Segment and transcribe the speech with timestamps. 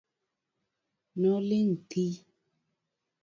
[1.21, 2.13] Noling thii.